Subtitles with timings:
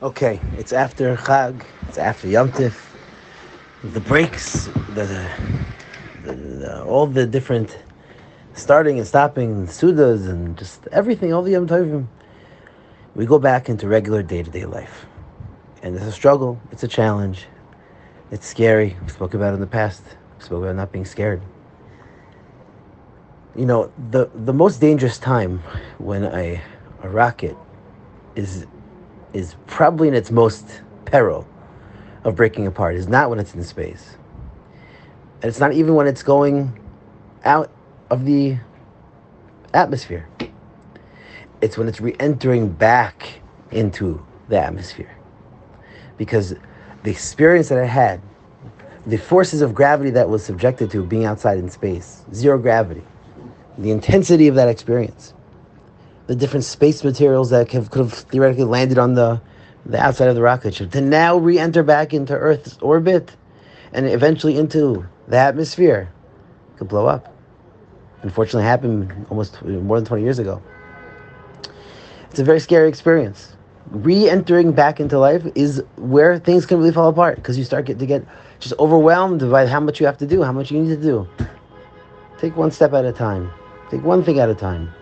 [0.00, 2.72] Okay, it's after Chag, it's after Yom Tif.
[3.82, 5.28] The breaks, the,
[6.22, 7.76] the, the, all the different
[8.52, 12.06] starting and stopping, sudas and just everything, all the Yom Tovim.
[13.16, 15.06] We go back into regular day-to-day life.
[15.82, 17.46] And it's a struggle, it's a challenge,
[18.30, 18.96] it's scary.
[19.02, 20.04] We spoke about it in the past.
[20.38, 21.42] We spoke about not being scared.
[23.56, 25.58] You know, the, the most dangerous time
[25.98, 26.62] when a,
[27.02, 27.56] a rocket
[28.36, 28.64] is
[29.38, 31.46] is probably in its most peril
[32.24, 34.16] of breaking apart is not when it's in space.
[35.40, 36.76] And it's not even when it's going
[37.44, 37.70] out
[38.10, 38.58] of the
[39.72, 40.28] atmosphere.
[41.60, 45.16] It's when it's re entering back into the atmosphere.
[46.16, 46.56] Because
[47.04, 48.20] the experience that I had,
[49.06, 53.04] the forces of gravity that was subjected to being outside in space, zero gravity,
[53.78, 55.32] the intensity of that experience,
[56.28, 59.40] the different space materials that have, could have theoretically landed on the,
[59.86, 63.34] the outside of the rocket ship to now re-enter back into Earth's orbit
[63.94, 66.12] and eventually into the atmosphere
[66.76, 67.34] could blow up.
[68.22, 70.62] Unfortunately, happened almost more than 20 years ago.
[72.30, 73.56] It's a very scary experience.
[73.90, 77.98] Re-entering back into life is where things can really fall apart because you start get,
[78.00, 78.22] to get
[78.58, 81.26] just overwhelmed by how much you have to do, how much you need to do.
[82.36, 83.50] Take one step at a time.
[83.90, 84.92] Take one thing at a time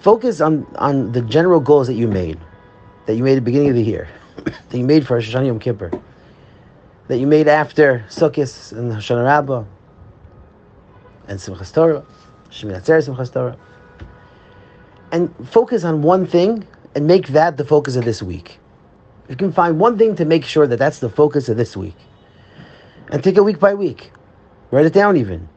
[0.00, 2.38] focus on on the general goals that you made,
[3.06, 4.08] that you made at the beginning of the year,
[4.44, 5.90] that you made for Rosh Hashanah Yom Kippur,
[7.08, 9.64] that you made after Sukkot and Hoshana Rabbah,
[11.28, 12.04] and Simchas Torah,
[12.50, 13.56] Shemin Atzer Simchas Torah,
[15.12, 18.58] and focus on one thing and make that the focus of this week.
[19.28, 21.96] You can find one thing to make sure that that's the focus of this week,
[23.10, 24.12] and take it week by week.
[24.72, 25.48] Write it down even.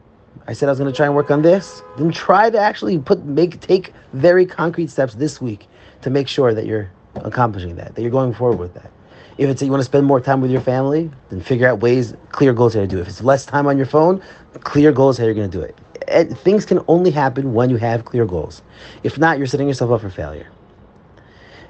[0.46, 1.82] I said I was going to try and work on this.
[1.96, 5.66] Then try to actually put make take very concrete steps this week
[6.02, 8.90] to make sure that you're accomplishing that, that you're going forward with that.
[9.38, 11.80] If it's that you want to spend more time with your family, then figure out
[11.80, 13.02] ways, clear goals how to do it.
[13.02, 14.22] If it's less time on your phone,
[14.60, 15.76] clear goals how you're going to do it.
[16.06, 18.62] And things can only happen when you have clear goals.
[19.02, 20.48] If not, you're setting yourself up for failure.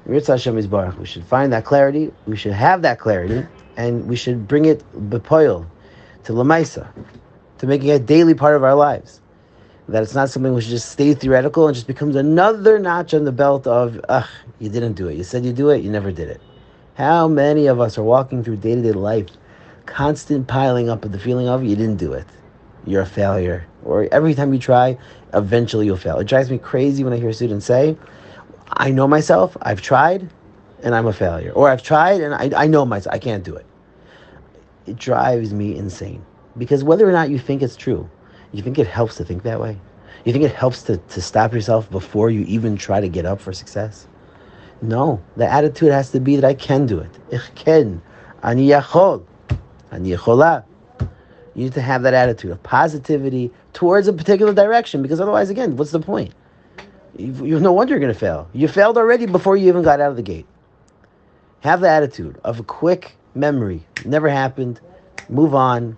[0.05, 2.13] We should find that clarity.
[2.27, 3.47] We should have that clarity,
[3.77, 5.65] and we should bring it bepoil
[6.25, 6.87] to lamaisa
[7.59, 9.21] to making it a daily part of our lives.
[9.89, 13.33] That it's not something which just stays theoretical and just becomes another notch on the
[13.33, 14.29] belt of, ugh,
[14.59, 15.17] you didn't do it.
[15.17, 16.41] You said you do it, you never did it.
[16.95, 19.29] How many of us are walking through day to day life,
[19.87, 22.27] constant piling up of the feeling of you didn't do it,
[22.87, 24.97] you're a failure, or every time you try,
[25.35, 26.19] eventually you'll fail.
[26.19, 27.97] It drives me crazy when I hear students say,
[28.69, 30.29] I know myself, I've tried,
[30.83, 31.53] and I'm a failure.
[31.53, 33.67] Or I've tried and I, I know myself, I can't do it.
[34.87, 36.25] It drives me insane.
[36.57, 38.09] Because whether or not you think it's true,
[38.53, 39.79] you think it helps to think that way?
[40.25, 43.41] You think it helps to, to stop yourself before you even try to get up
[43.41, 44.07] for success?
[44.81, 45.23] No.
[45.37, 47.11] The attitude has to be that I can do it.
[47.31, 48.01] Ich ken.
[48.43, 49.25] Ani yachol.
[49.91, 50.65] Ani yachola.
[51.55, 55.77] You need to have that attitude of positivity towards a particular direction because otherwise, again,
[55.77, 56.33] what's the point?
[57.17, 58.49] You, you no wonder you're going to fail.
[58.53, 60.47] You failed already before you even got out of the gate.
[61.61, 63.85] Have the attitude of a quick memory.
[64.05, 64.81] Never happened.
[65.29, 65.97] Move on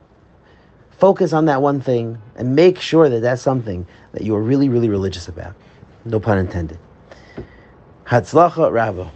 [0.99, 4.69] focus on that one thing and make sure that that's something that you are really,
[4.69, 5.55] really religious about.
[6.05, 6.79] No pun intended.
[8.07, 9.11] Hatzlacha Ravo.